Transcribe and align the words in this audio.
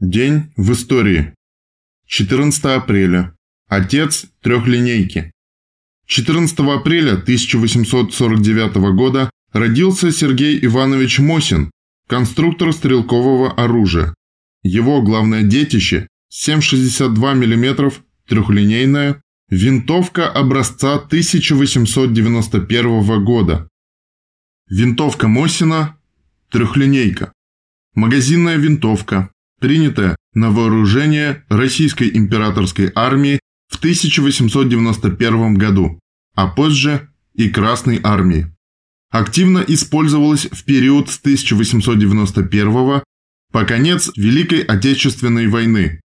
День 0.00 0.52
в 0.56 0.72
истории. 0.72 1.32
14 2.06 2.64
апреля. 2.64 3.36
Отец 3.68 4.26
трехлинейки. 4.42 5.30
14 6.06 6.58
апреля 6.58 7.12
1849 7.12 8.74
года 8.96 9.30
родился 9.52 10.10
Сергей 10.10 10.58
Иванович 10.66 11.20
Мосин, 11.20 11.70
конструктор 12.08 12.72
стрелкового 12.72 13.52
оружия. 13.52 14.12
Его 14.64 15.00
главное 15.00 15.44
детище– 15.44 16.08
7,62 16.32 17.34
мм 17.34 17.92
трехлинейная 18.26 19.22
винтовка 19.48 20.28
образца 20.28 20.96
1891 20.96 23.24
года. 23.24 23.68
Винтовка 24.68 25.28
Мосина– 25.28 25.96
трехлинейка. 26.50 27.32
Магазинная 27.94 28.56
винтовка, 28.56 29.30
принятая 29.64 30.14
на 30.34 30.50
вооружение 30.50 31.42
Российской 31.48 32.10
императорской 32.12 32.92
армии 32.94 33.40
в 33.70 33.78
1891 33.78 35.54
году, 35.54 35.98
а 36.34 36.48
позже 36.48 37.08
и 37.32 37.48
Красной 37.48 37.98
армии. 38.02 38.54
Активно 39.10 39.64
использовалась 39.66 40.48
в 40.52 40.64
период 40.64 41.08
с 41.08 41.18
1891 41.18 43.00
по 43.52 43.64
конец 43.64 44.10
Великой 44.16 44.60
Отечественной 44.60 45.48
войны. 45.48 46.02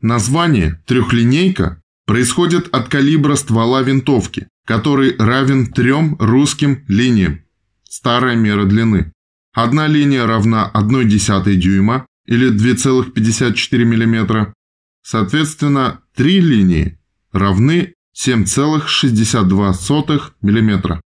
Название 0.00 0.82
«трехлинейка» 0.86 1.82
происходит 2.06 2.74
от 2.74 2.88
калибра 2.88 3.34
ствола 3.34 3.82
винтовки, 3.82 4.48
который 4.66 5.16
равен 5.18 5.66
трем 5.66 6.16
русским 6.18 6.82
линиям. 6.88 7.42
Старая 7.86 8.36
мера 8.36 8.64
длины. 8.64 9.12
Одна 9.52 9.86
линия 9.86 10.24
равна 10.24 10.70
1,1 10.72 11.56
дюйма 11.56 12.06
или 12.26 12.50
2,54 12.50 13.84
мм. 13.84 14.52
Соответственно, 15.02 16.00
три 16.14 16.40
линии 16.40 16.98
равны 17.32 17.94
7,62 18.16 20.32
мм. 20.42 21.00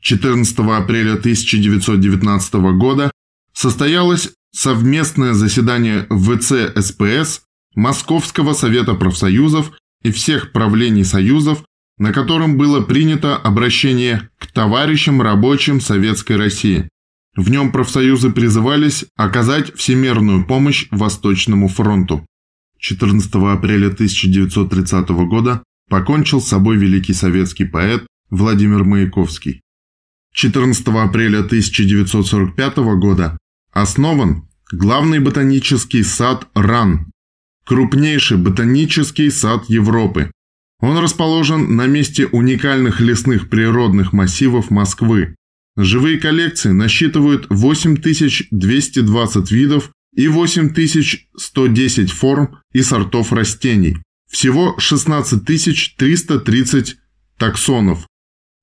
14 0.00 0.58
апреля 0.58 1.14
1919 1.14 2.54
года 2.76 3.10
состоялось 3.52 4.30
совместное 4.52 5.34
заседание 5.34 6.06
ВЦ 6.10 6.72
СПС 6.76 7.42
Московского 7.74 8.52
совета 8.52 8.94
профсоюзов 8.94 9.72
и 10.02 10.10
всех 10.10 10.52
правлений 10.52 11.04
союзов, 11.04 11.64
на 11.98 12.12
котором 12.12 12.58
было 12.58 12.80
принято 12.80 13.36
обращение 13.36 14.28
к 14.38 14.46
товарищам 14.48 15.22
рабочим 15.22 15.80
Советской 15.80 16.36
России. 16.36 16.88
В 17.34 17.50
нем 17.50 17.72
профсоюзы 17.72 18.30
призывались 18.30 19.06
оказать 19.16 19.74
всемерную 19.74 20.46
помощь 20.46 20.86
Восточному 20.90 21.68
фронту. 21.68 22.26
14 22.78 23.34
апреля 23.34 23.86
1930 23.86 25.08
года 25.28 25.62
покончил 25.88 26.40
с 26.40 26.48
собой 26.48 26.76
великий 26.76 27.14
советский 27.14 27.64
поэт 27.64 28.06
Владимир 28.28 28.84
Маяковский. 28.84 29.62
14 30.34 30.86
апреля 30.88 31.40
1945 31.40 32.76
года 32.98 33.38
основан 33.72 34.48
главный 34.70 35.20
ботанический 35.20 36.02
сад 36.02 36.48
РАН, 36.54 37.12
крупнейший 37.64 38.38
ботанический 38.38 39.30
сад 39.30 39.66
Европы. 39.68 40.30
Он 40.80 40.98
расположен 40.98 41.76
на 41.76 41.86
месте 41.86 42.26
уникальных 42.26 43.00
лесных 43.00 43.48
природных 43.48 44.12
массивов 44.12 44.70
Москвы, 44.70 45.36
Живые 45.76 46.18
коллекции 46.18 46.70
насчитывают 46.70 47.46
8220 47.48 49.50
видов 49.50 49.90
и 50.14 50.28
8110 50.28 52.10
форм 52.10 52.58
и 52.72 52.82
сортов 52.82 53.32
растений. 53.32 53.96
Всего 54.30 54.76
16330 54.78 56.96
таксонов. 57.38 58.06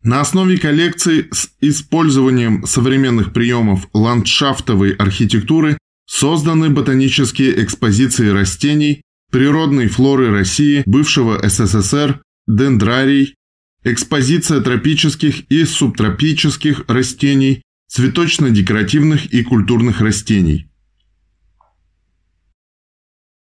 На 0.03 0.21
основе 0.21 0.57
коллекции 0.57 1.27
с 1.31 1.49
использованием 1.59 2.65
современных 2.65 3.33
приемов 3.33 3.89
ландшафтовой 3.93 4.93
архитектуры 4.93 5.77
созданы 6.05 6.69
ботанические 6.69 7.61
экспозиции 7.63 8.29
растений, 8.29 9.01
природной 9.31 9.87
флоры 9.87 10.31
России, 10.31 10.83
бывшего 10.85 11.39
СССР, 11.47 12.21
дендрарий, 12.47 13.35
Экспозиция 13.83 14.59
тропических 14.59 15.49
и 15.49 15.63
субтропических 15.63 16.83
растений, 16.87 17.61
цветочно-декоративных 17.87 19.27
и 19.27 19.43
культурных 19.43 20.01
растений. 20.01 20.68